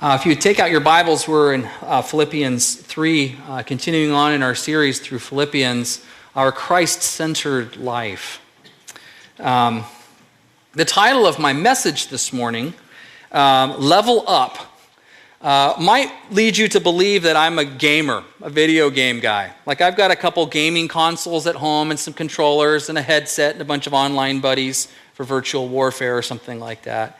[0.00, 4.32] Uh, if you take out your Bibles, we're in uh, Philippians 3, uh, continuing on
[4.32, 6.04] in our series through Philippians,
[6.36, 8.40] our Christ centered life.
[9.40, 9.84] Um,
[10.74, 12.74] the title of my message this morning,
[13.32, 14.58] um, Level Up,
[15.40, 19.52] uh, might lead you to believe that I'm a gamer, a video game guy.
[19.66, 23.54] Like I've got a couple gaming consoles at home and some controllers and a headset
[23.54, 27.18] and a bunch of online buddies for virtual warfare or something like that.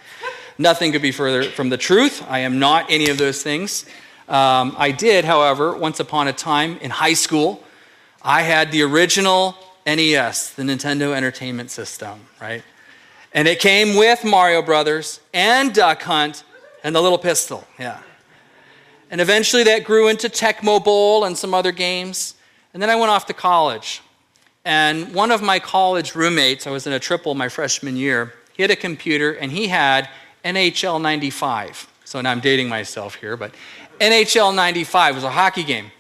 [0.59, 2.25] Nothing could be further from the truth.
[2.29, 3.87] I am not any of those things.
[4.29, 7.63] Um, I did, however, once upon a time in high school,
[8.23, 12.63] I had the original NES, the Nintendo Entertainment System, right?
[13.33, 16.43] And it came with Mario Brothers and Duck Hunt
[16.83, 18.03] and the little pistol, yeah.
[19.11, 22.35] And eventually that grew into Tecmo Bowl and some other games.
[22.75, 24.03] And then I went off to college.
[24.65, 28.63] And one of my college roommates, I was in a triple my freshman year, he
[28.63, 30.11] had a computer and he had
[30.49, 31.89] NHL 95.
[32.05, 33.55] So now I'm dating myself here, but
[34.01, 35.91] NHL 95 was a hockey game.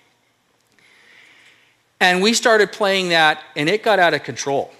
[2.01, 4.71] And we started playing that, and it got out of control.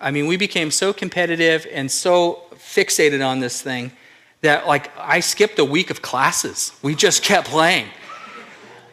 [0.00, 3.92] I mean, we became so competitive and so fixated on this thing
[4.40, 6.72] that, like, I skipped a week of classes.
[6.82, 7.88] We just kept playing.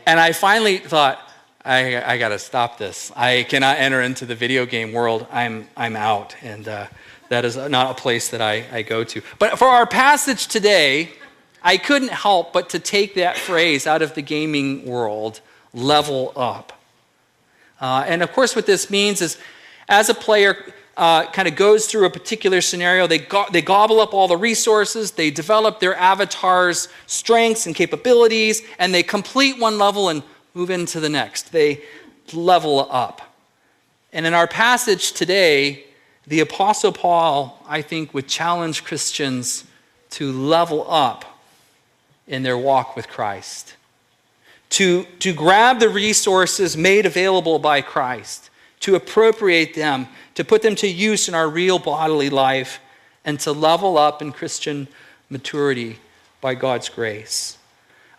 [0.06, 1.20] And I finally thought,
[1.64, 3.12] I, I got to stop this.
[3.16, 5.28] I cannot enter into the video game world.
[5.32, 6.36] I'm, I'm out.
[6.42, 6.88] And uh,
[7.30, 9.22] that is not a place that I, I go to.
[9.38, 11.12] But for our passage today,
[11.64, 15.42] I couldn't help but to take that phrase out of the gaming world
[15.74, 16.74] level up.
[17.80, 19.38] Uh, and of course, what this means is
[19.88, 24.02] as a player uh, kind of goes through a particular scenario, they, go- they gobble
[24.02, 29.78] up all the resources, they develop their avatar's strengths and capabilities, and they complete one
[29.78, 31.54] level and move into the next.
[31.54, 31.84] They
[32.34, 33.22] level up.
[34.12, 35.86] And in our passage today,
[36.30, 39.66] the Apostle Paul, I think, would challenge Christians
[40.12, 41.26] to level up
[42.28, 43.76] in their walk with Christ,
[44.70, 50.76] to, to grab the resources made available by Christ, to appropriate them, to put them
[50.76, 52.80] to use in our real bodily life,
[53.26, 54.88] and to level up in Christian
[55.32, 55.98] maturity
[56.42, 57.58] by God's grace.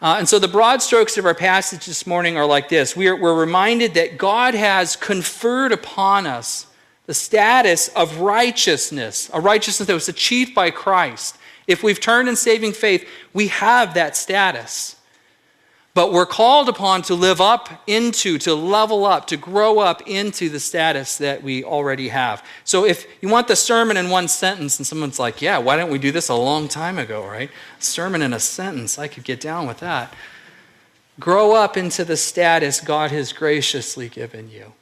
[0.03, 3.07] Uh, and so the broad strokes of our passage this morning are like this we
[3.07, 6.67] are, we're reminded that God has conferred upon us
[7.07, 11.37] the status of righteousness, a righteousness that was achieved by Christ.
[11.67, 14.97] If we've turned in saving faith, we have that status.
[15.93, 20.49] But we're called upon to live up into, to level up, to grow up into
[20.49, 22.45] the status that we already have.
[22.63, 25.91] So if you want the sermon in one sentence, and someone's like, yeah, why didn't
[25.91, 27.51] we do this a long time ago, right?
[27.81, 30.15] Sermon in a sentence, I could get down with that.
[31.19, 34.73] Grow up into the status God has graciously given you.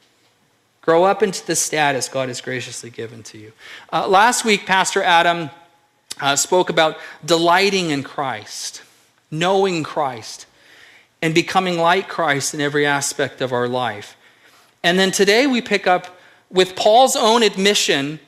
[0.88, 3.52] Grow up into the status God has graciously given to you.
[3.92, 5.50] Uh, last week, Pastor Adam
[6.18, 8.80] uh, spoke about delighting in Christ,
[9.30, 10.46] knowing Christ,
[11.20, 14.16] and becoming like Christ in every aspect of our life.
[14.82, 18.18] And then today we pick up with Paul's own admission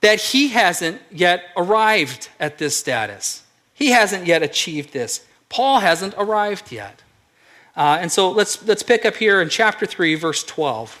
[0.00, 3.42] that he hasn't yet arrived at this status.
[3.72, 5.26] He hasn't yet achieved this.
[5.48, 7.02] Paul hasn't arrived yet.
[7.76, 11.00] Uh, and so let's, let's pick up here in chapter 3, verse 12.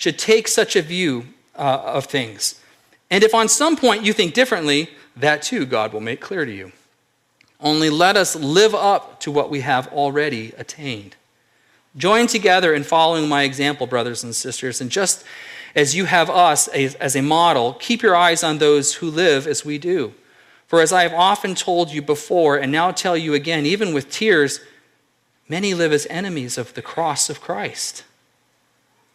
[0.00, 2.58] should take such a view uh, of things.
[3.10, 6.50] And if on some point you think differently, that too God will make clear to
[6.50, 6.72] you.
[7.60, 11.16] Only let us live up to what we have already attained.
[11.98, 15.22] Join together in following my example, brothers and sisters, and just
[15.76, 19.66] as you have us as a model, keep your eyes on those who live as
[19.66, 20.14] we do.
[20.66, 24.10] For as I have often told you before, and now tell you again, even with
[24.10, 24.60] tears,
[25.46, 28.04] many live as enemies of the cross of Christ.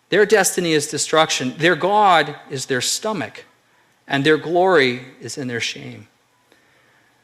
[0.09, 1.55] Their destiny is destruction.
[1.57, 3.45] Their God is their stomach,
[4.07, 6.07] and their glory is in their shame.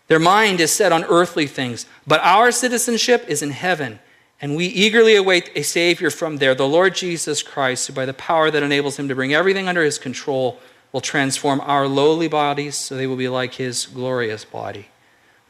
[0.07, 3.99] Their mind is set on earthly things, but our citizenship is in heaven,
[4.41, 8.13] and we eagerly await a Savior from there, the Lord Jesus Christ, who by the
[8.13, 10.59] power that enables him to bring everything under his control
[10.91, 14.87] will transform our lowly bodies so they will be like his glorious body.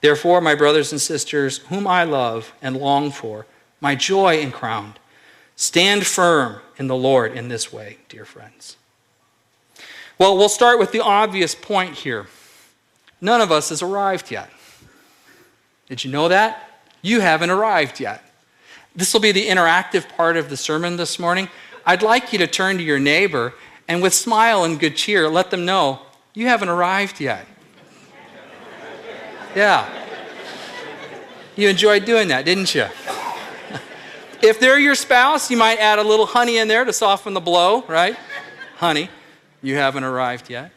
[0.01, 3.45] Therefore, my brothers and sisters, whom I love and long for,
[3.79, 4.95] my joy and crown,
[5.61, 8.77] stand firm in the Lord in this way, dear friends.
[10.17, 12.25] Well, we'll start with the obvious point here.
[13.21, 14.49] None of us has arrived yet.
[15.87, 16.81] Did you know that?
[17.03, 18.23] You haven't arrived yet.
[18.95, 21.47] This will be the interactive part of the sermon this morning.
[21.85, 23.53] I'd like you to turn to your neighbor
[23.87, 25.99] and with smile and good cheer let them know
[26.33, 27.45] you haven't arrived yet.
[29.55, 29.87] Yeah.
[31.55, 32.87] You enjoyed doing that, didn't you?
[34.43, 37.41] If they're your spouse, you might add a little honey in there to soften the
[37.41, 38.15] blow, right?
[38.77, 39.09] honey,
[39.61, 40.71] you haven't arrived yet.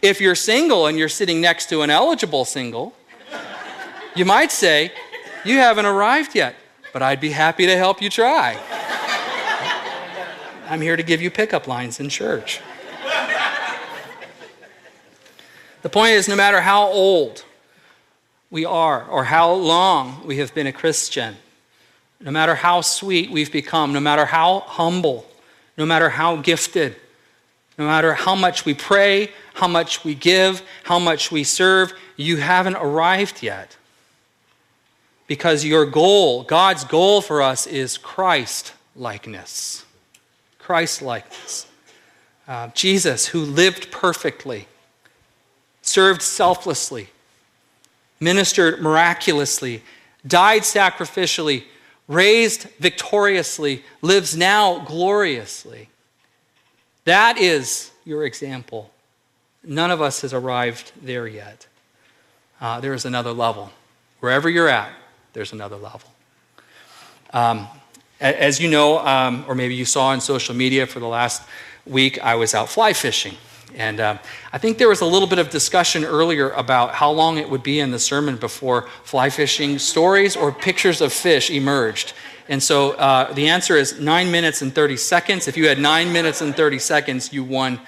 [0.00, 2.94] If you're single and you're sitting next to an eligible single,
[4.14, 4.92] you might say,
[5.44, 6.54] You haven't arrived yet,
[6.92, 8.58] but I'd be happy to help you try.
[10.68, 12.60] I'm here to give you pickup lines in church.
[15.82, 17.44] The point is no matter how old
[18.50, 21.36] we are or how long we have been a Christian,
[22.24, 25.26] no matter how sweet we've become, no matter how humble,
[25.76, 26.96] no matter how gifted,
[27.76, 32.38] no matter how much we pray, how much we give, how much we serve, you
[32.38, 33.76] haven't arrived yet.
[35.26, 39.84] Because your goal, God's goal for us is Christ likeness.
[40.58, 41.66] Christ likeness.
[42.48, 44.66] Uh, Jesus, who lived perfectly,
[45.82, 47.08] served selflessly,
[48.18, 49.82] ministered miraculously,
[50.26, 51.64] died sacrificially,
[52.08, 55.88] raised victoriously, lives now gloriously.
[57.04, 58.90] That is your example.
[59.62, 61.66] None of us has arrived there yet.
[62.60, 63.70] Uh, there is another level.
[64.20, 64.90] Wherever you're at,
[65.32, 66.10] there's another level.
[67.32, 67.66] Um,
[68.20, 71.42] as you know, um, or maybe you saw on social media for the last
[71.84, 73.36] week, I was out fly fishing.
[73.74, 74.18] And um,
[74.52, 77.62] I think there was a little bit of discussion earlier about how long it would
[77.62, 82.12] be in the sermon before fly fishing stories or pictures of fish emerged.
[82.48, 85.48] And so uh, the answer is nine minutes and 30 seconds.
[85.48, 87.80] If you had nine minutes and 30 seconds, you won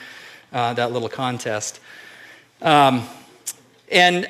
[0.53, 1.81] uh, that little contest.
[2.63, 3.07] Um,
[3.91, 4.29] and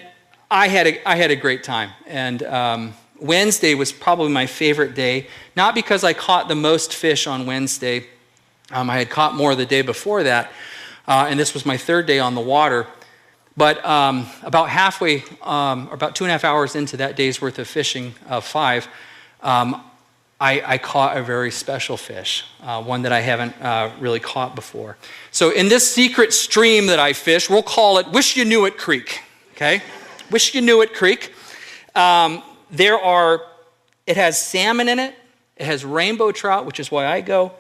[0.51, 1.91] I had, a, I had a great time.
[2.07, 7.27] And um, Wednesday was probably my favorite day, not because I caught the most fish
[7.27, 8.07] on Wednesday.
[8.71, 10.51] Um, I had caught more the day before that,
[11.07, 12.87] uh, and this was my third day on the water.
[13.57, 17.41] But um, about halfway, um, or about two and a half hours into that day's
[17.41, 18.87] worth of fishing, of five,
[19.43, 19.83] um,
[20.39, 24.55] I, I, caught a very special fish, uh, one that I haven't uh, really caught
[24.55, 24.99] before.
[25.31, 28.77] So, in this secret stream that I fish, we'll call it Wish You Knew It
[28.77, 29.23] Creek.
[29.53, 29.81] Okay?
[30.31, 31.33] Wish You Knew It Creek.
[31.95, 33.41] Um, there are,
[34.07, 35.15] it has salmon in it,
[35.57, 37.53] it has rainbow trout, which is why I go,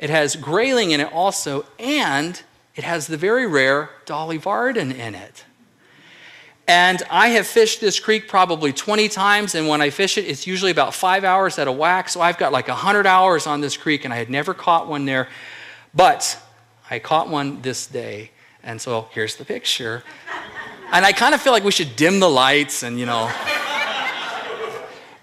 [0.00, 2.42] it has grayling in it also, and
[2.76, 5.44] it has the very rare Dolly Varden in it.
[6.68, 10.46] And I have fished this creek probably 20 times, and when I fish it, it's
[10.46, 12.08] usually about five hours at a whack.
[12.08, 15.04] So I've got like 100 hours on this creek, and I had never caught one
[15.04, 15.28] there.
[15.94, 16.38] But
[16.90, 18.32] I caught one this day.
[18.64, 20.02] And so here's the picture.
[20.90, 23.30] And I kind of feel like we should dim the lights and, you know.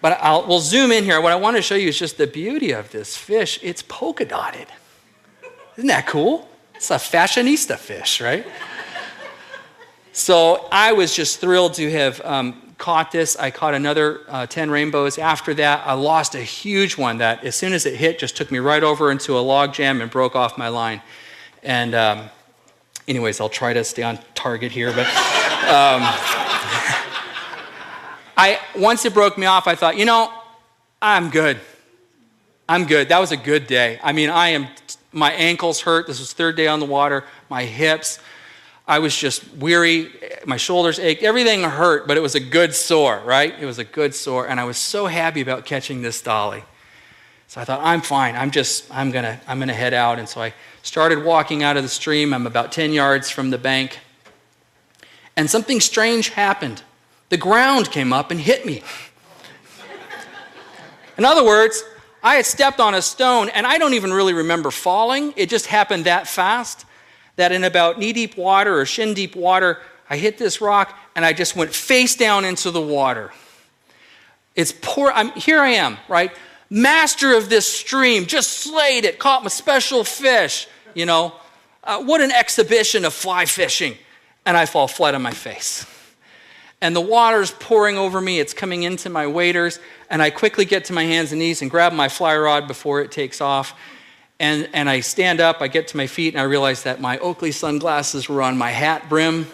[0.01, 1.21] But I'll, we'll zoom in here.
[1.21, 3.59] What I want to show you is just the beauty of this fish.
[3.61, 4.67] It's polka dotted.
[5.77, 6.49] Isn't that cool?
[6.75, 8.45] It's a fashionista fish, right?
[10.11, 13.37] so I was just thrilled to have um, caught this.
[13.37, 15.17] I caught another uh, 10 rainbows.
[15.17, 18.51] After that, I lost a huge one that, as soon as it hit, just took
[18.51, 21.01] me right over into a log jam and broke off my line.
[21.63, 22.29] And, um,
[23.07, 24.91] anyways, I'll try to stay on target here.
[24.91, 26.03] But um,
[28.35, 30.31] I, once it broke me off, I thought, you know,
[31.01, 31.59] I'm good.
[32.67, 33.09] I'm good.
[33.09, 33.99] That was a good day.
[34.03, 34.67] I mean, I am,
[35.13, 36.07] my ankles hurt.
[36.07, 37.23] This was third day on the water.
[37.49, 38.19] My hips,
[38.87, 40.11] I was just weary.
[40.45, 41.23] My shoulders ached.
[41.23, 43.53] Everything hurt, but it was a good sore, right?
[43.59, 44.47] It was a good sore.
[44.47, 46.63] And I was so happy about catching this dolly.
[47.47, 48.35] So I thought, I'm fine.
[48.35, 50.19] I'm just, I'm going to, I'm going to head out.
[50.19, 52.33] And so I started walking out of the stream.
[52.33, 53.99] I'm about 10 yards from the bank.
[55.35, 56.81] And something strange happened
[57.33, 58.83] the ground came up and hit me.
[61.17, 61.83] In other words,
[62.23, 65.33] I had stepped on a stone and I don't even really remember falling.
[65.35, 66.85] It just happened that fast
[67.35, 71.25] that in about knee deep water or shin deep water, I hit this rock and
[71.25, 73.31] I just went face down into the water.
[74.55, 75.11] It's poor.
[75.13, 76.31] I'm, here I am, right?
[76.69, 81.33] Master of this stream, just slayed it, caught my special fish, you know.
[81.83, 83.97] Uh, what an exhibition of fly fishing.
[84.45, 85.85] And I fall flat on my face
[86.83, 88.41] and the water's pouring over me.
[88.41, 91.71] It's coming into my waders, and I quickly get to my hands and knees and
[91.71, 93.73] grab my fly rod before it takes off.
[94.37, 97.17] And, and I stand up, I get to my feet, and I realize that my
[97.19, 99.47] Oakley sunglasses were on my hat brim,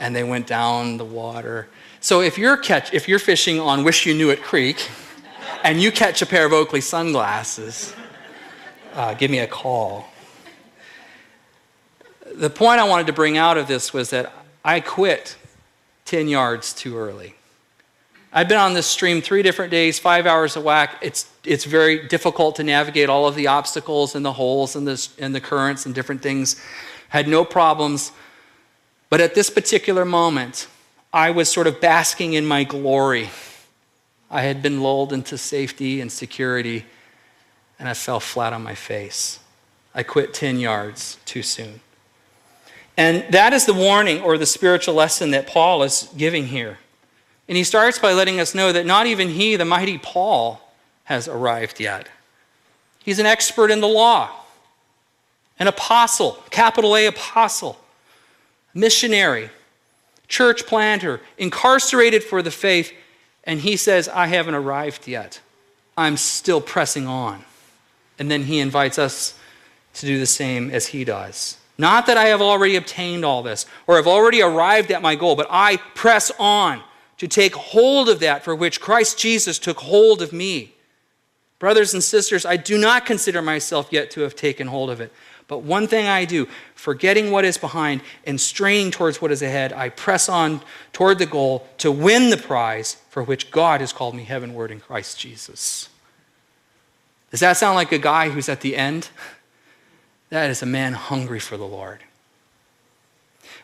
[0.00, 1.68] and they went down the water.
[2.00, 4.88] So if you're, catch, if you're fishing on Wish You Knew It Creek,
[5.64, 7.94] and you catch a pair of Oakley sunglasses,
[8.94, 10.06] uh, give me a call.
[12.34, 14.32] The point I wanted to bring out of this was that
[14.64, 15.36] I quit
[16.04, 17.34] 10 yards too early.
[18.32, 20.98] I've been on this stream three different days, five hours a whack.
[21.02, 25.08] It's, it's very difficult to navigate all of the obstacles and the holes and the,
[25.18, 26.60] and the currents and different things.
[27.10, 28.10] Had no problems.
[29.08, 30.66] But at this particular moment,
[31.12, 33.30] I was sort of basking in my glory.
[34.28, 36.86] I had been lulled into safety and security,
[37.78, 39.38] and I fell flat on my face.
[39.94, 41.80] I quit 10 yards too soon.
[42.96, 46.78] And that is the warning or the spiritual lesson that Paul is giving here.
[47.48, 50.60] And he starts by letting us know that not even he, the mighty Paul,
[51.04, 52.08] has arrived yet.
[52.98, 54.30] He's an expert in the law,
[55.58, 57.78] an apostle, capital A apostle,
[58.72, 59.50] missionary,
[60.26, 62.92] church planter, incarcerated for the faith,
[63.44, 65.40] and he says, I haven't arrived yet.
[65.98, 67.44] I'm still pressing on.
[68.18, 69.38] And then he invites us
[69.94, 71.58] to do the same as he does.
[71.76, 75.34] Not that I have already obtained all this or have already arrived at my goal,
[75.34, 76.82] but I press on
[77.18, 80.74] to take hold of that for which Christ Jesus took hold of me.
[81.58, 85.12] Brothers and sisters, I do not consider myself yet to have taken hold of it.
[85.46, 89.72] But one thing I do, forgetting what is behind and straining towards what is ahead,
[89.72, 90.62] I press on
[90.92, 94.80] toward the goal to win the prize for which God has called me heavenward in
[94.80, 95.88] Christ Jesus.
[97.30, 99.08] Does that sound like a guy who's at the end?
[100.30, 102.00] That is a man hungry for the Lord.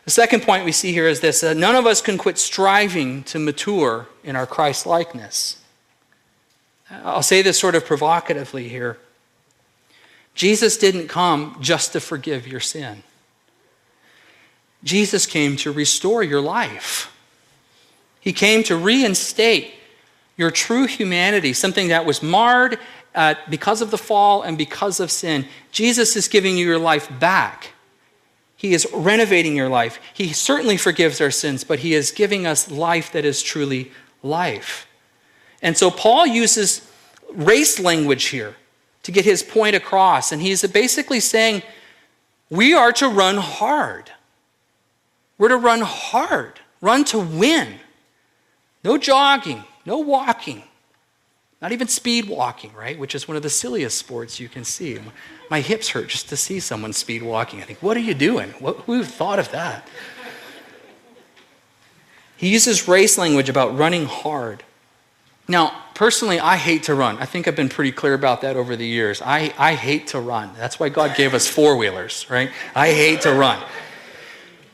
[0.05, 3.39] The second point we see here is this none of us can quit striving to
[3.39, 5.57] mature in our Christ likeness.
[6.89, 8.97] I'll say this sort of provocatively here.
[10.33, 13.03] Jesus didn't come just to forgive your sin.
[14.83, 17.15] Jesus came to restore your life.
[18.19, 19.73] He came to reinstate
[20.37, 22.79] your true humanity, something that was marred
[23.15, 25.45] uh, because of the fall and because of sin.
[25.71, 27.73] Jesus is giving you your life back.
[28.55, 29.99] He is renovating your life.
[30.13, 33.91] He certainly forgives our sins, but He is giving us life that is truly
[34.23, 34.87] life.
[35.61, 36.87] And so Paul uses
[37.33, 38.55] race language here
[39.03, 40.31] to get his point across.
[40.31, 41.63] And he's basically saying,
[42.49, 44.11] we are to run hard.
[45.37, 47.79] We're to run hard, run to win.
[48.83, 50.63] No jogging, no walking,
[51.61, 52.97] not even speed walking, right?
[52.97, 54.99] Which is one of the silliest sports you can see.
[55.49, 57.61] My hips hurt just to see someone speed walking.
[57.61, 58.49] I think, what are you doing?
[58.59, 59.87] What, who thought of that?
[62.35, 64.63] He uses race language about running hard.
[65.47, 67.17] Now, personally, I hate to run.
[67.19, 69.21] I think I've been pretty clear about that over the years.
[69.21, 70.49] I, I hate to run.
[70.57, 72.49] That's why God gave us four wheelers, right?
[72.73, 73.61] I hate to run.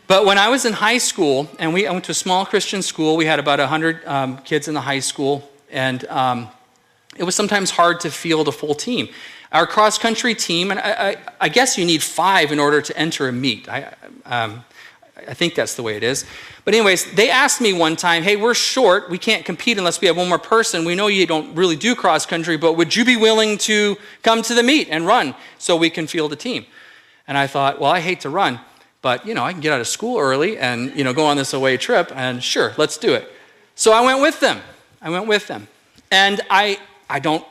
[0.08, 2.82] But when I was in high school, and we I went to a small Christian
[2.82, 6.48] school, we had about 100 um, kids in the high school, and um,
[7.18, 9.10] it was sometimes hard to field a full team.
[9.52, 12.98] Our cross country team, and I, I, I, guess you need five in order to
[12.98, 13.70] enter a meet.
[13.70, 13.94] I,
[14.26, 14.66] um,
[15.26, 16.26] I think that's the way it is.
[16.66, 19.10] But, anyways, they asked me one time, hey, we're short.
[19.10, 20.84] We can't compete unless we have one more person.
[20.84, 24.42] We know you don't really do cross country, but would you be willing to come
[24.44, 26.66] to the meet and run so we can field a team?
[27.28, 28.60] And I thought, well, I hate to run,
[29.02, 31.38] but, you know, I can get out of school early and, you know, go on
[31.38, 33.32] this away trip, and sure, let's do it.
[33.76, 34.60] So I went with them.
[35.02, 35.68] I went with them.
[36.12, 37.46] And I, I don't,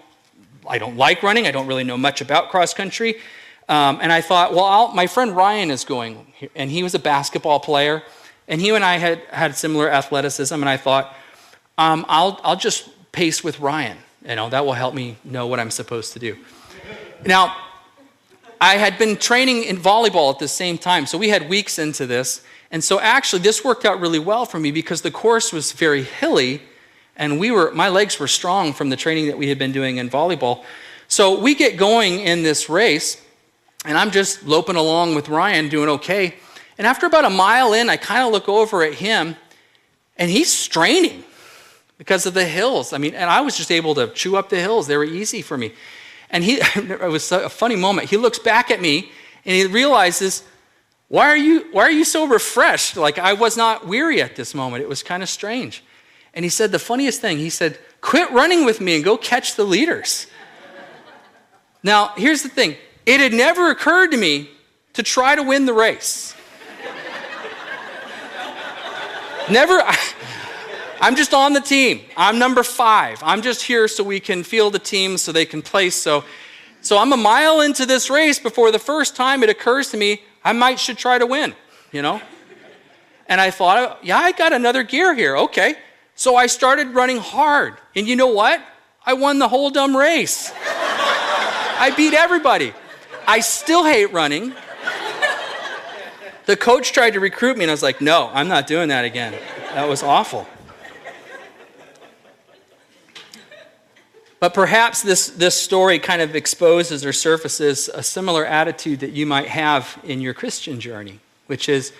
[0.68, 1.46] I don't like running.
[1.46, 3.16] I don't really know much about cross country.
[3.68, 6.98] Um, and I thought, well, I'll, my friend Ryan is going, and he was a
[6.98, 8.02] basketball player,
[8.46, 10.54] and he and I had had similar athleticism.
[10.54, 11.14] And I thought,
[11.78, 13.98] um, I'll, I'll just pace with Ryan.
[14.28, 16.36] You know, that will help me know what I'm supposed to do.
[17.24, 17.56] Now,
[18.60, 22.06] I had been training in volleyball at the same time, so we had weeks into
[22.06, 22.42] this.
[22.70, 26.02] And so actually, this worked out really well for me because the course was very
[26.02, 26.62] hilly
[27.16, 29.96] and we were my legs were strong from the training that we had been doing
[29.96, 30.64] in volleyball.
[31.08, 33.22] So we get going in this race
[33.84, 36.34] and i'm just loping along with ryan doing okay.
[36.78, 39.36] And after about a mile in i kind of look over at him
[40.18, 41.24] and he's straining
[41.98, 42.92] because of the hills.
[42.92, 44.86] I mean and i was just able to chew up the hills.
[44.86, 45.72] They were easy for me.
[46.30, 48.10] And he it was a funny moment.
[48.10, 49.10] He looks back at me
[49.44, 50.42] and he realizes
[51.08, 52.96] why are you why are you so refreshed?
[52.96, 54.82] Like i was not weary at this moment.
[54.82, 55.82] It was kind of strange
[56.36, 59.56] and he said the funniest thing he said, Quit running with me and go catch
[59.56, 60.26] the leaders.
[61.82, 62.76] now, here's the thing
[63.06, 64.50] it had never occurred to me
[64.92, 66.34] to try to win the race.
[69.50, 69.82] never.
[71.00, 72.02] I'm just on the team.
[72.16, 73.18] I'm number five.
[73.22, 75.94] I'm just here so we can field the team so they can place.
[75.94, 76.24] So,
[76.80, 80.22] so I'm a mile into this race before the first time it occurs to me
[80.44, 81.54] I might should try to win,
[81.92, 82.20] you know?
[83.28, 85.36] And I thought, yeah, I got another gear here.
[85.36, 85.76] Okay.
[86.16, 87.74] So I started running hard.
[87.94, 88.60] And you know what?
[89.04, 90.50] I won the whole dumb race.
[90.54, 92.72] I beat everybody.
[93.26, 94.54] I still hate running.
[96.46, 99.04] The coach tried to recruit me, and I was like, no, I'm not doing that
[99.04, 99.34] again.
[99.74, 100.46] That was awful.
[104.38, 109.26] But perhaps this, this story kind of exposes or surfaces a similar attitude that you
[109.26, 111.92] might have in your Christian journey, which is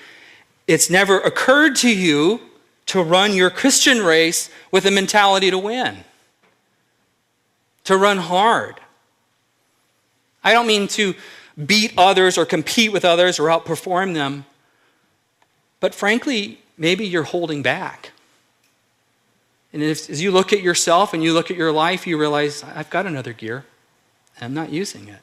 [0.67, 2.41] it's never occurred to you
[2.87, 6.05] to run your Christian race with a mentality to win,
[7.85, 8.81] to run hard.
[10.43, 11.15] I don't mean to
[11.67, 14.45] beat others or compete with others or outperform them,
[15.81, 18.13] but frankly, maybe you're holding back.
[19.73, 22.63] And if, as you look at yourself and you look at your life, you realize,
[22.63, 23.65] I've got another gear,
[24.37, 25.21] and I'm not using it.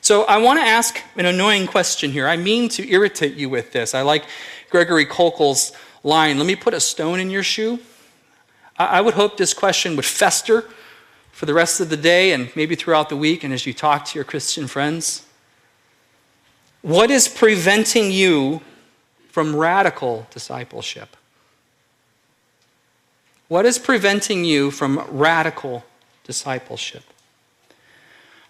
[0.00, 2.28] So I want to ask an annoying question here.
[2.28, 3.94] I mean to irritate you with this.
[3.94, 4.26] I like
[4.70, 5.72] Gregory Koukl's
[6.06, 7.80] line let me put a stone in your shoe.
[8.78, 10.64] I would hope this question would fester
[11.32, 14.04] for the rest of the day and maybe throughout the week and as you talk
[14.06, 15.26] to your Christian friends.
[16.82, 18.60] What is preventing you
[19.30, 21.16] from radical discipleship?
[23.48, 25.84] What is preventing you from radical
[26.24, 27.02] discipleship?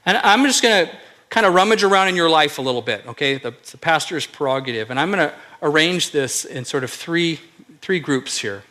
[0.05, 0.93] And I'm just going to
[1.31, 3.39] kind of rummage around in your life a little bit, okay?
[3.39, 4.91] The, the pastor's prerogative.
[4.91, 7.41] And I'm going to arrange this in sort of three,
[7.81, 8.63] three groups here.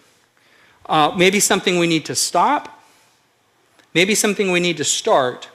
[0.85, 2.81] Uh, maybe something we need to stop,
[3.93, 5.49] maybe something we need to start,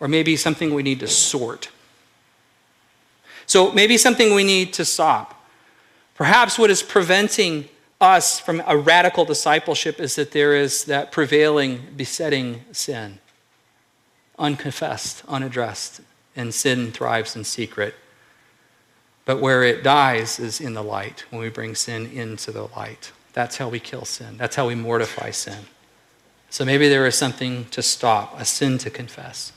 [0.00, 1.70] or maybe something we need to sort.
[3.46, 5.44] So maybe something we need to stop.
[6.14, 7.68] Perhaps what is preventing
[8.00, 13.18] us from a radical discipleship is that there is that prevailing, besetting sin,
[14.38, 16.00] unconfessed, unaddressed,
[16.34, 17.94] and sin thrives in secret.
[19.30, 23.12] But where it dies is in the light, when we bring sin into the light.
[23.32, 24.36] That's how we kill sin.
[24.36, 25.66] That's how we mortify sin.
[26.48, 29.52] So maybe there is something to stop, a sin to confess.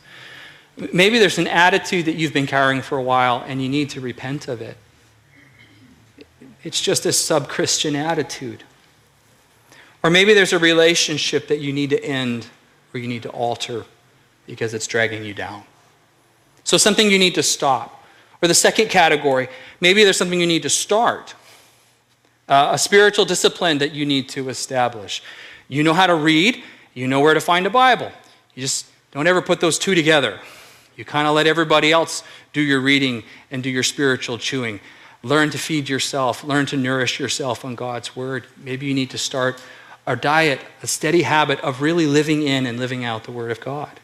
[0.77, 3.99] Maybe there's an attitude that you've been carrying for a while and you need to
[3.99, 4.77] repent of it.
[6.63, 8.63] It's just a sub Christian attitude.
[10.03, 12.45] Or maybe there's a relationship that you need to end
[12.93, 13.85] or you need to alter
[14.45, 15.63] because it's dragging you down.
[16.63, 17.92] So, something you need to stop.
[18.43, 19.47] Or the second category,
[19.79, 21.33] maybe there's something you need to start.
[22.49, 25.23] Uh, a spiritual discipline that you need to establish.
[25.69, 26.61] You know how to read,
[26.93, 28.11] you know where to find a Bible.
[28.53, 30.41] You just don't ever put those two together.
[30.97, 34.81] You kind of let everybody else do your reading and do your spiritual chewing.
[35.23, 38.45] Learn to feed yourself, learn to nourish yourself on God's word.
[38.57, 39.61] Maybe you need to start
[40.05, 43.61] a diet, a steady habit of really living in and living out the word of
[43.61, 44.01] God.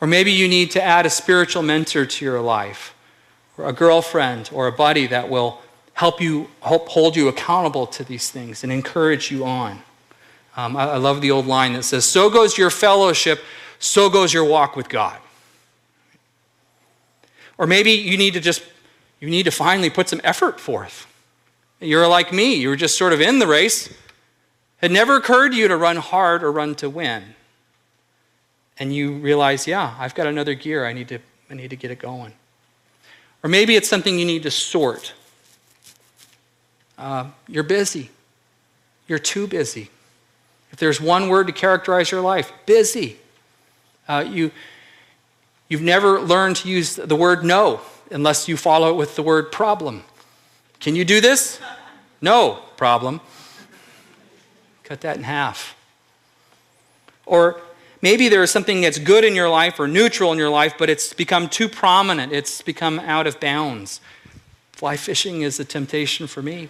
[0.00, 2.93] Or maybe you need to add a spiritual mentor to your life,
[3.56, 5.60] or a girlfriend or a buddy that will
[5.94, 9.82] help you help hold you accountable to these things and encourage you on.
[10.56, 13.40] Um, I, I love the old line that says, So goes your fellowship,
[13.78, 15.18] so goes your walk with God.
[17.56, 18.62] Or maybe you need to just
[19.20, 21.06] you need to finally put some effort forth.
[21.80, 23.92] You're like me, you were just sort of in the race.
[24.82, 27.22] It never occurred to you to run hard or run to win.
[28.78, 30.84] And you realize, yeah, I've got another gear.
[30.84, 32.32] I need to, I need to get it going.
[33.44, 35.12] Or maybe it's something you need to sort.
[36.96, 38.10] Uh, you're busy.
[39.06, 39.90] You're too busy.
[40.72, 43.18] If there's one word to characterize your life, busy.
[44.08, 44.50] Uh, you,
[45.68, 49.52] you've never learned to use the word no unless you follow it with the word
[49.52, 50.04] problem.
[50.80, 51.60] Can you do this?
[52.22, 53.20] No, problem.
[54.84, 55.76] Cut that in half.
[57.26, 57.60] Or
[58.04, 60.90] maybe there is something that's good in your life or neutral in your life, but
[60.90, 63.98] it's become too prominent, it's become out of bounds.
[64.72, 66.68] Fly fishing is a temptation for me.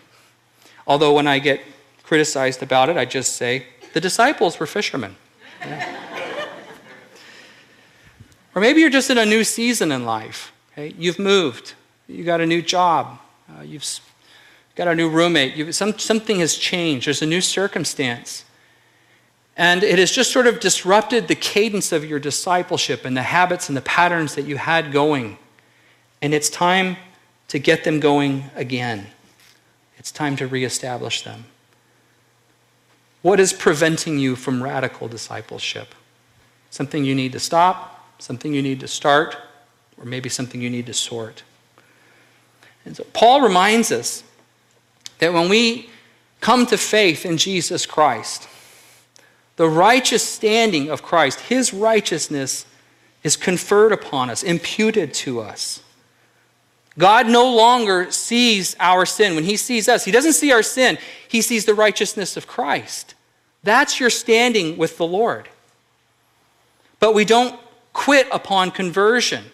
[0.87, 1.61] Although when I get
[2.05, 5.17] criticized about it, I just say, the disciples were fishermen.
[5.61, 6.47] Yeah.
[8.55, 10.53] or maybe you're just in a new season in life.
[10.73, 10.95] Okay?
[10.97, 11.75] You've moved.
[12.07, 13.19] You got a new job.
[13.51, 13.85] Uh, you've
[14.77, 15.57] got a new roommate.
[15.57, 17.09] You've, some, something has changed.
[17.09, 18.45] There's a new circumstance.
[19.57, 23.69] And it has just sort of disrupted the cadence of your discipleship and the habits
[23.69, 25.39] and the patterns that you had going.
[26.21, 26.97] And it's time
[27.49, 29.07] to get them going again.
[29.97, 31.45] It's time to reestablish them.
[33.23, 35.95] What is preventing you from radical discipleship?
[36.71, 39.37] Something you need to stop, something you need to start,
[39.97, 41.43] or maybe something you need to sort.
[42.85, 44.25] And so Paul reminds us
[45.21, 45.89] that when we
[46.41, 48.49] come to faith in Jesus Christ,
[49.57, 52.67] the righteous standing of Christ, his righteousness,
[53.23, 55.83] is conferred upon us, imputed to us.
[56.99, 59.35] God no longer sees our sin.
[59.35, 63.15] When he sees us, he doesn't see our sin, he sees the righteousness of Christ.
[63.63, 65.49] That's your standing with the Lord.
[67.01, 67.59] But we don't
[67.93, 69.45] quit upon conversion.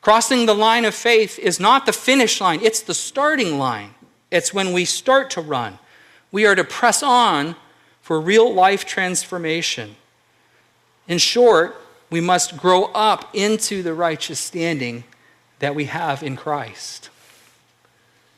[0.00, 3.94] Crossing the line of faith is not the finish line, it's the starting line.
[4.30, 5.78] It's when we start to run.
[6.30, 7.56] We are to press on
[8.08, 9.94] for real life transformation.
[11.08, 11.76] In short,
[12.08, 15.04] we must grow up into the righteous standing
[15.58, 17.10] that we have in Christ.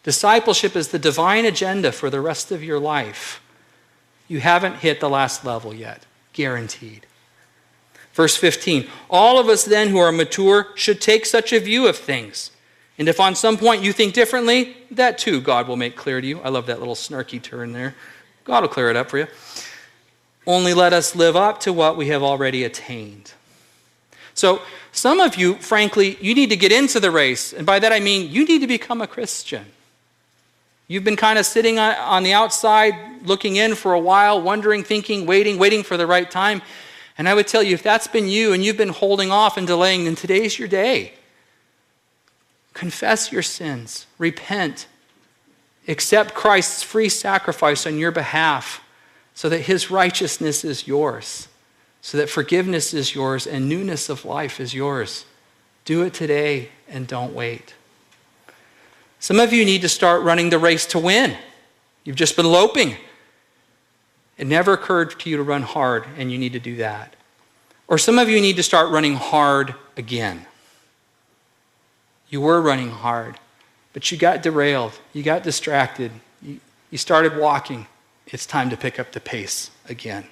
[0.02, 3.40] Discipleship is the divine agenda for the rest of your life.
[4.26, 7.06] You haven't hit the last level yet, guaranteed.
[8.12, 11.96] Verse 15 All of us then who are mature should take such a view of
[11.96, 12.50] things.
[12.98, 16.26] And if on some point you think differently, that too God will make clear to
[16.26, 16.40] you.
[16.40, 17.94] I love that little snarky turn there.
[18.44, 19.26] God will clear it up for you.
[20.46, 23.32] Only let us live up to what we have already attained.
[24.34, 27.52] So, some of you, frankly, you need to get into the race.
[27.52, 29.66] And by that I mean you need to become a Christian.
[30.88, 35.24] You've been kind of sitting on the outside, looking in for a while, wondering, thinking,
[35.24, 36.62] waiting, waiting for the right time.
[37.16, 39.66] And I would tell you, if that's been you and you've been holding off and
[39.66, 41.12] delaying, then today's your day.
[42.72, 44.88] Confess your sins, repent,
[45.90, 48.82] accept Christ's free sacrifice on your behalf
[49.34, 51.48] so that his righteousness is yours,
[52.00, 55.24] so that forgiveness is yours and newness of life is yours.
[55.84, 57.74] Do it today and don't wait.
[59.18, 61.36] Some of you need to start running the race to win.
[62.04, 62.96] You've just been loping.
[64.38, 67.16] It never occurred to you to run hard, and you need to do that.
[67.88, 70.46] Or some of you need to start running hard again.
[72.30, 73.38] You were running hard,
[73.92, 74.98] but you got derailed.
[75.12, 76.12] You got distracted.
[76.42, 77.86] You, you started walking.
[78.26, 80.24] It's time to pick up the pace again.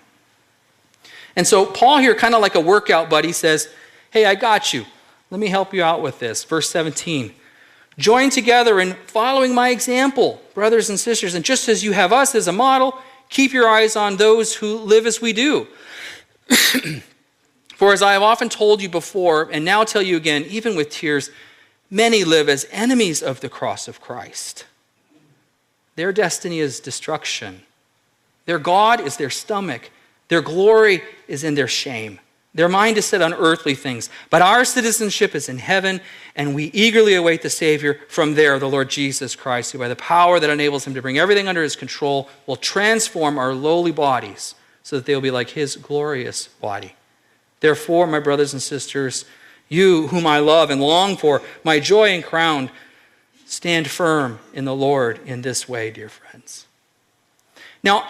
[1.34, 3.68] And so, Paul here, kind of like a workout buddy, says,
[4.10, 4.86] Hey, I got you.
[5.30, 6.44] Let me help you out with this.
[6.44, 7.34] Verse 17.
[7.98, 11.34] Join together in following my example, brothers and sisters.
[11.34, 12.96] And just as you have us as a model,
[13.28, 15.66] keep your eyes on those who live as we do.
[17.74, 20.90] For as I have often told you before, and now tell you again, even with
[20.90, 21.30] tears,
[21.90, 24.66] many live as enemies of the cross of Christ.
[25.96, 27.62] Their destiny is destruction.
[28.46, 29.90] Their God is their stomach.
[30.28, 32.20] Their glory is in their shame.
[32.54, 36.00] Their mind is set on earthly things, but our citizenship is in heaven,
[36.34, 39.96] and we eagerly await the Savior from there, the Lord Jesus Christ, who by the
[39.96, 44.54] power that enables him to bring everything under his control will transform our lowly bodies
[44.82, 46.94] so that they will be like his glorious body.
[47.60, 49.24] Therefore, my brothers and sisters,
[49.68, 52.70] you whom I love and long for, my joy and crown,
[53.46, 56.66] stand firm in the Lord in this way, dear friends.
[57.82, 58.08] Now,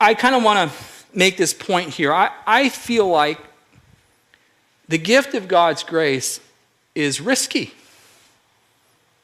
[0.00, 0.76] I kind of want to
[1.14, 2.12] make this point here.
[2.12, 3.38] I, I feel like
[4.88, 6.40] the gift of God's grace
[6.94, 7.72] is risky,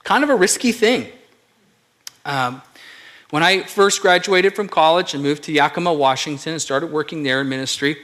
[0.04, 1.08] kind of a risky thing.
[2.24, 2.62] Um,
[3.30, 7.40] when I first graduated from college and moved to Yakima, Washington, and started working there
[7.40, 7.98] in ministry,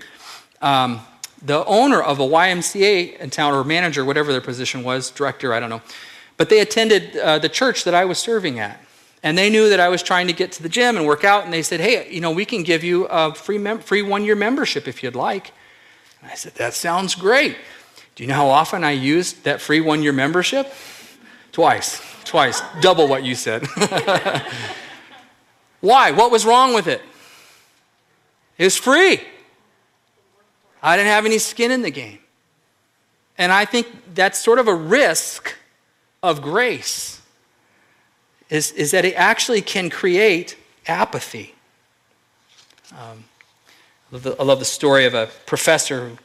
[0.63, 1.01] um,
[1.43, 5.61] the owner of a YMCA in town, or manager, whatever their position was, director, I
[5.61, 5.83] don't know,
[6.37, 8.83] but they attended uh, the church that I was serving at.
[9.23, 11.45] And they knew that I was trying to get to the gym and work out,
[11.45, 14.25] and they said, Hey, you know, we can give you a free, mem- free one
[14.25, 15.53] year membership if you'd like.
[16.23, 17.57] And I said, That sounds great.
[18.15, 20.73] Do you know how often I used that free one year membership?
[21.53, 22.01] Twice.
[22.25, 22.63] Twice.
[22.81, 23.67] Double what you said.
[25.81, 26.11] Why?
[26.13, 27.03] What was wrong with it?
[28.59, 29.21] It was free.
[30.83, 32.19] I didn't have any skin in the game.
[33.39, 35.55] And I think that's sort of a risk
[36.23, 37.21] of grace,
[38.49, 41.55] is, is that it actually can create apathy.
[42.93, 43.25] Um,
[44.11, 46.19] I love, the, I love the story of a professor who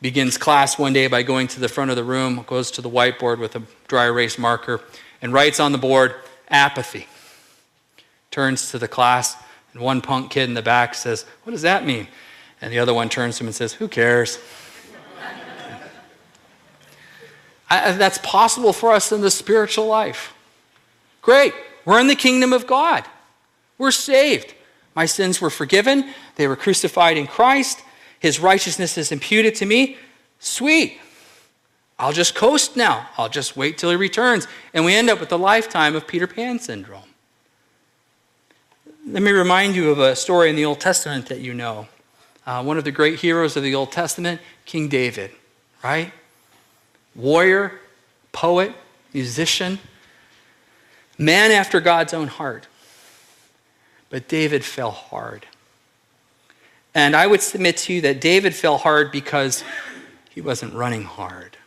[0.00, 2.90] begins class one day by going to the front of the room, goes to the
[2.90, 4.80] whiteboard with a dry erase marker,
[5.20, 6.14] and writes on the board,
[6.48, 7.06] apathy.
[8.30, 9.36] Turns to the class,
[9.72, 12.08] and one punk kid in the back says, What does that mean?
[12.60, 14.38] And the other one turns to him and says, Who cares?
[17.70, 20.34] I, that's possible for us in the spiritual life.
[21.20, 21.52] Great.
[21.84, 23.04] We're in the kingdom of God.
[23.76, 24.54] We're saved.
[24.94, 26.12] My sins were forgiven.
[26.36, 27.82] They were crucified in Christ.
[28.20, 29.96] His righteousness is imputed to me.
[30.40, 30.98] Sweet.
[31.98, 33.08] I'll just coast now.
[33.16, 34.46] I'll just wait till he returns.
[34.72, 37.02] And we end up with the lifetime of Peter Pan syndrome.
[39.06, 41.88] Let me remind you of a story in the Old Testament that you know.
[42.48, 45.32] Uh, one of the great heroes of the Old Testament, King David,
[45.84, 46.14] right?
[47.14, 47.78] Warrior,
[48.32, 48.72] poet,
[49.12, 49.78] musician,
[51.18, 52.66] man after God's own heart.
[54.08, 55.44] But David fell hard.
[56.94, 59.62] And I would submit to you that David fell hard because
[60.30, 61.58] he wasn't running hard.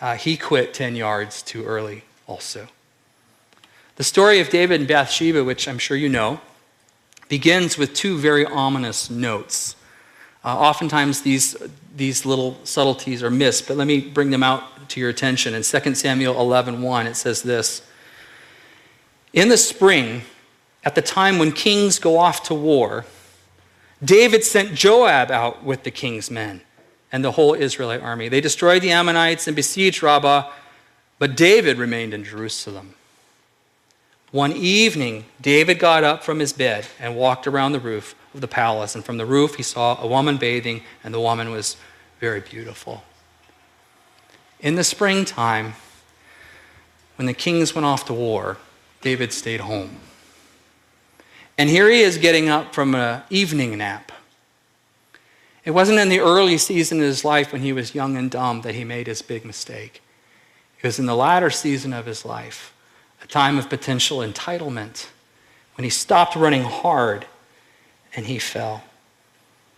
[0.00, 2.68] Uh, he quit 10 yards too early, also.
[3.96, 6.40] The story of David and Bathsheba, which I'm sure you know,
[7.28, 9.76] begins with two very ominous notes.
[10.44, 11.56] Uh, oftentimes, these,
[11.94, 15.54] these little subtleties are missed, but let me bring them out to your attention.
[15.54, 17.82] In 2 Samuel 11 1, it says this
[19.32, 20.22] In the spring,
[20.84, 23.04] at the time when kings go off to war,
[24.02, 26.62] David sent Joab out with the king's men
[27.10, 28.28] and the whole Israelite army.
[28.28, 30.50] They destroyed the Ammonites and besieged Rabbah,
[31.18, 32.94] but David remained in Jerusalem.
[34.30, 38.48] One evening, David got up from his bed and walked around the roof of the
[38.48, 38.94] palace.
[38.94, 41.76] And from the roof, he saw a woman bathing, and the woman was
[42.20, 43.04] very beautiful.
[44.60, 45.74] In the springtime,
[47.16, 48.58] when the kings went off to war,
[49.00, 49.98] David stayed home.
[51.56, 54.12] And here he is getting up from an evening nap.
[55.64, 58.60] It wasn't in the early season of his life when he was young and dumb
[58.60, 60.02] that he made his big mistake.
[60.78, 62.72] It was in the latter season of his life
[63.28, 65.06] time of potential entitlement,
[65.76, 67.26] when he stopped running hard
[68.14, 68.84] and he fell.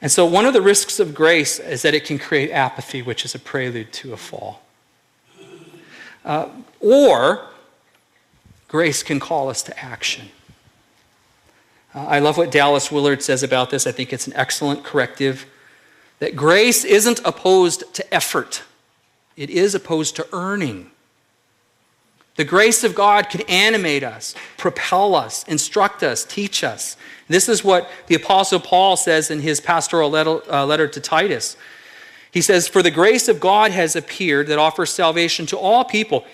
[0.02, 3.24] And so, one of the risks of grace is that it can create apathy, which
[3.24, 4.62] is a prelude to a fall.
[6.24, 6.48] Uh,
[6.80, 7.46] or,
[8.68, 10.28] grace can call us to action.
[11.94, 13.86] Uh, I love what Dallas Willard says about this.
[13.86, 15.46] I think it's an excellent corrective
[16.18, 18.62] that grace isn't opposed to effort,
[19.36, 20.90] it is opposed to earning.
[22.40, 26.96] The grace of God can animate us, propel us, instruct us, teach us.
[27.28, 31.58] This is what the Apostle Paul says in his pastoral letter, uh, letter to Titus.
[32.30, 36.24] He says, For the grace of God has appeared that offers salvation to all people.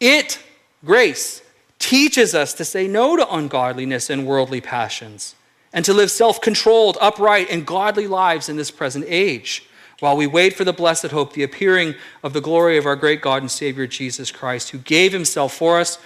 [0.00, 0.40] It,
[0.84, 1.42] grace,
[1.78, 5.36] teaches us to say no to ungodliness and worldly passions,
[5.72, 9.64] and to live self controlled, upright, and godly lives in this present age
[10.02, 13.20] while we wait for the blessed hope, the appearing of the glory of our great
[13.20, 15.96] God and Savior Jesus Christ, who gave himself for us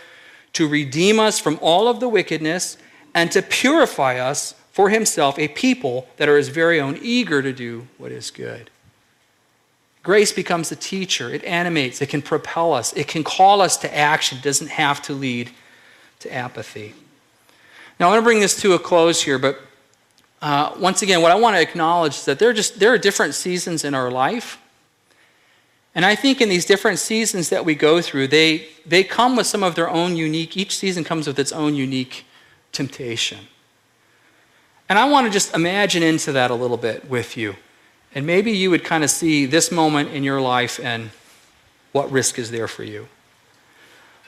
[0.52, 2.76] to redeem us from all of the wickedness
[3.14, 7.54] and to purify us for himself, a people that are his very own, eager to
[7.54, 8.68] do what is good.
[10.02, 11.32] Grace becomes a teacher.
[11.32, 15.00] It animates, it can propel us, it can call us to action, it doesn't have
[15.02, 15.52] to lead
[16.18, 16.92] to apathy.
[17.98, 19.59] Now, I want to bring this to a close here, but
[20.42, 22.99] uh, once again, what I want to acknowledge is that there are just there are
[22.99, 24.59] different seasons in our life.
[25.96, 29.46] And I think in these different seasons that we go through, they, they come with
[29.46, 32.27] some of their own unique, each season comes with its own unique
[32.70, 33.38] temptation.
[34.90, 37.57] And I want to just imagine into that a little bit with you.
[38.14, 41.12] And maybe you would kind of see this moment in your life and
[41.92, 43.09] what risk is there for you.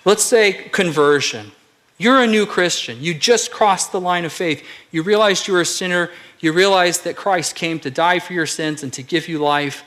[0.06, 1.52] Let's say conversion.
[1.98, 3.02] You're a new Christian.
[3.02, 4.64] You just crossed the line of faith.
[4.92, 6.10] You realized you were a sinner.
[6.38, 9.84] You realized that Christ came to die for your sins and to give you life.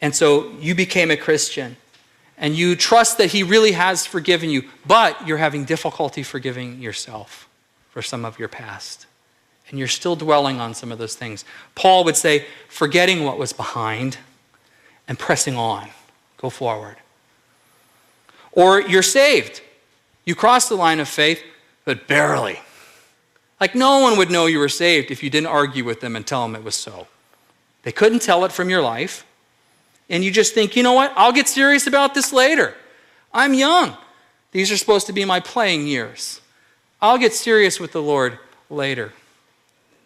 [0.00, 1.76] And so you became a Christian.
[2.38, 7.46] And you trust that He really has forgiven you, but you're having difficulty forgiving yourself
[7.90, 9.06] for some of your past.
[9.68, 11.44] And you're still dwelling on some of those things.
[11.74, 14.16] Paul would say, forgetting what was behind
[15.06, 15.90] and pressing on.
[16.38, 16.96] Go forward.
[18.50, 19.60] Or you're saved
[20.24, 21.42] you crossed the line of faith,
[21.84, 22.60] but barely.
[23.60, 26.26] Like no one would know you were saved if you didn't argue with them and
[26.26, 27.06] tell them it was so.
[27.82, 29.24] They couldn't tell it from your life.
[30.08, 31.12] And you just think, you know what?
[31.16, 32.74] I'll get serious about this later.
[33.32, 33.96] I'm young.
[34.52, 36.40] These are supposed to be my playing years.
[37.00, 39.12] I'll get serious with the Lord later.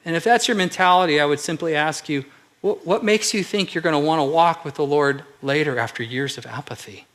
[0.05, 2.25] And if that's your mentality, I would simply ask you,
[2.61, 6.03] what, makes you think you're going to want to walk with the Lord later after
[6.03, 7.07] years of apathy?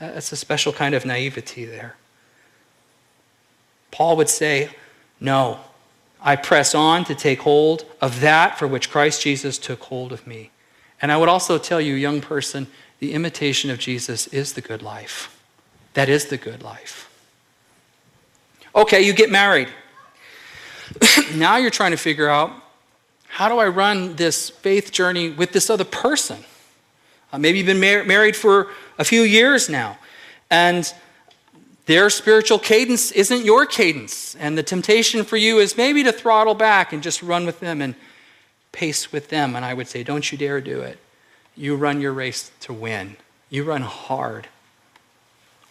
[0.00, 1.96] That's a special kind of naivety there.
[3.90, 4.70] Paul would say,
[5.20, 5.60] No,
[6.20, 10.26] I press on to take hold of that for which Christ Jesus took hold of
[10.26, 10.50] me.
[11.00, 12.66] And I would also tell you, young person,
[12.98, 15.40] the imitation of Jesus is the good life.
[15.94, 17.10] That is the good life.
[18.74, 19.68] Okay, you get married.
[21.34, 22.52] now you're trying to figure out
[23.28, 26.38] how do I run this faith journey with this other person?
[27.32, 29.98] Uh, maybe you've been mar- married for a few years now.
[30.50, 30.92] And
[31.88, 34.36] their spiritual cadence isn't your cadence.
[34.36, 37.80] And the temptation for you is maybe to throttle back and just run with them
[37.80, 37.94] and
[38.72, 39.56] pace with them.
[39.56, 40.98] And I would say, don't you dare do it.
[41.56, 43.16] You run your race to win,
[43.48, 44.48] you run hard.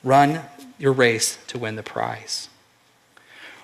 [0.04, 0.42] Run
[0.80, 2.50] your race to win the prize.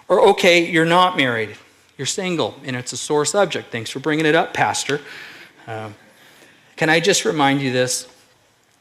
[0.08, 1.56] Or, okay, you're not married,
[1.98, 3.72] you're single, and it's a sore subject.
[3.72, 5.02] Thanks for bringing it up, Pastor.
[5.66, 5.96] Um,
[6.76, 8.08] can I just remind you this?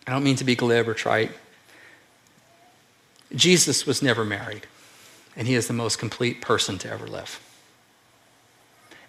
[0.06, 1.30] I don't mean to be glib or trite.
[3.34, 4.66] Jesus was never married,
[5.36, 7.40] and he is the most complete person to ever live.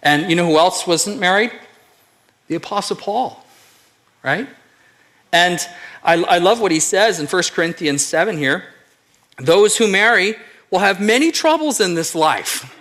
[0.02, 1.52] And you know who else wasn't married?
[2.48, 3.44] The Apostle Paul,
[4.22, 4.46] right?
[5.32, 5.58] And
[6.02, 8.64] I, I love what he says in 1 Corinthians 7 here.
[9.38, 10.36] Those who marry
[10.70, 12.78] will have many troubles in this life.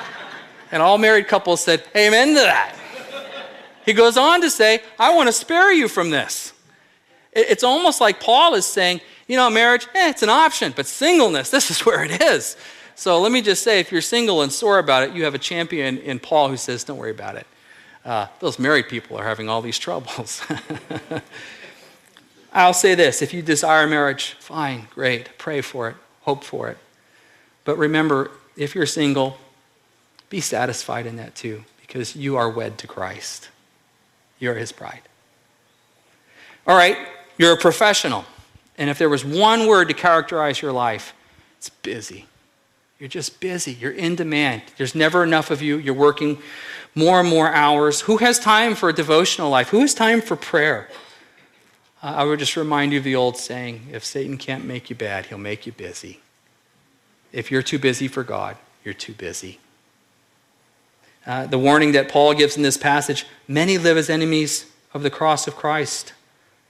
[0.72, 2.74] and all married couples said, Amen to that.
[3.84, 6.52] He goes on to say, I want to spare you from this.
[7.32, 11.50] It's almost like Paul is saying, you know, marriage, eh, it's an option, but singleness,
[11.50, 12.56] this is where it is.
[12.96, 15.38] So let me just say if you're single and sore about it, you have a
[15.38, 17.46] champion in Paul who says, don't worry about it.
[18.04, 20.42] Uh, those married people are having all these troubles.
[22.52, 25.38] I'll say this if you desire marriage, fine, great.
[25.38, 26.78] Pray for it, hope for it.
[27.64, 29.38] But remember, if you're single,
[30.28, 33.48] be satisfied in that too, because you are wed to Christ.
[34.38, 35.02] You're his bride.
[36.66, 36.96] All right,
[37.38, 38.24] you're a professional.
[38.76, 41.14] And if there was one word to characterize your life,
[41.58, 42.26] it's busy.
[42.98, 43.72] You're just busy.
[43.72, 44.62] You're in demand.
[44.76, 45.78] There's never enough of you.
[45.78, 46.38] You're working
[46.94, 48.02] more and more hours.
[48.02, 49.68] Who has time for a devotional life?
[49.68, 50.88] Who has time for prayer?
[52.02, 54.96] Uh, I would just remind you of the old saying if Satan can't make you
[54.96, 56.20] bad, he'll make you busy.
[57.32, 59.58] If you're too busy for God, you're too busy.
[61.26, 65.10] Uh, the warning that Paul gives in this passage many live as enemies of the
[65.10, 66.12] cross of Christ,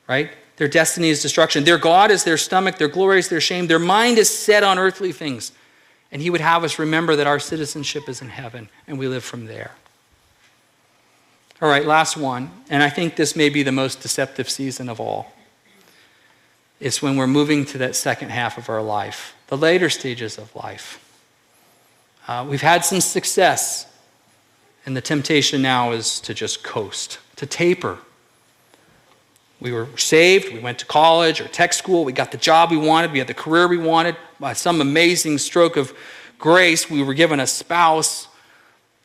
[0.08, 0.30] right?
[0.56, 1.64] Their destiny is destruction.
[1.64, 3.66] Their God is their stomach, their glory is their shame.
[3.66, 5.52] Their mind is set on earthly things.
[6.12, 9.24] And he would have us remember that our citizenship is in heaven and we live
[9.24, 9.72] from there.
[11.60, 12.50] All right, last one.
[12.70, 15.32] And I think this may be the most deceptive season of all.
[16.80, 20.54] It's when we're moving to that second half of our life, the later stages of
[20.54, 21.00] life.
[22.26, 23.86] Uh, we've had some success,
[24.84, 27.98] and the temptation now is to just coast, to taper,
[29.64, 32.76] we were saved, we went to college or tech school, we got the job we
[32.76, 34.14] wanted, we had the career we wanted.
[34.38, 35.94] By some amazing stroke of
[36.38, 38.28] grace, we were given a spouse.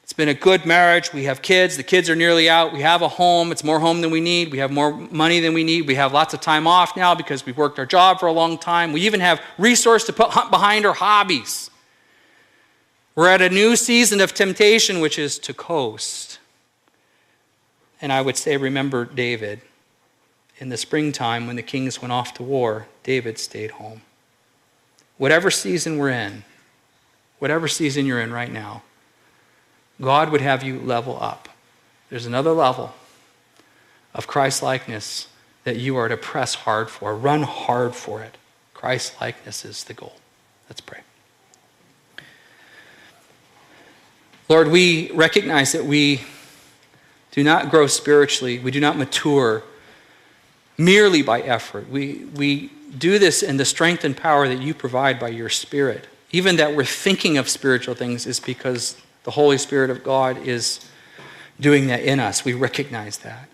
[0.04, 1.14] It's been a good marriage.
[1.14, 1.78] We have kids.
[1.78, 2.74] The kids are nearly out.
[2.74, 3.54] We have a home.
[3.54, 4.52] It's more home than we need.
[4.52, 5.88] We have more money than we need.
[5.88, 8.58] We have lots of time off now because we've worked our job for a long
[8.58, 8.92] time.
[8.92, 11.70] We even have resource to put behind our hobbies.
[13.16, 16.40] We're at a new season of temptation, which is to coast.
[18.02, 19.62] And I would say, remember David
[20.60, 24.02] in the springtime when the kings went off to war, David stayed home.
[25.18, 26.44] Whatever season we're in,
[27.40, 28.84] whatever season you're in right now,
[30.02, 31.50] God would have you level up.
[32.10, 32.94] There's another level
[34.14, 35.28] of Christ likeness
[35.64, 38.38] that you are to press hard for, run hard for it.
[38.74, 40.16] Christ likeness is the goal.
[40.70, 41.00] Let's pray.
[44.48, 46.22] Lord, we recognize that we
[47.32, 49.64] do not grow spiritually, we do not mature
[50.80, 51.90] merely by effort.
[51.90, 56.08] We, we do this in the strength and power that you provide by your Spirit.
[56.32, 60.80] Even that we're thinking of spiritual things is because the Holy Spirit of God is
[61.60, 62.46] doing that in us.
[62.46, 63.50] We recognize that.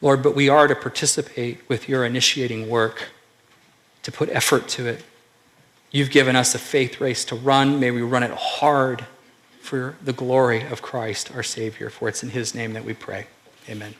[0.00, 3.08] Lord, but we are to participate with your initiating work,
[4.02, 5.04] to put effort to it.
[5.90, 7.78] You've given us a faith race to run.
[7.78, 9.06] May we run it hard
[9.60, 11.90] for the glory of Christ, our Savior.
[11.90, 13.26] For it's in his name that we pray.
[13.68, 13.94] Amen.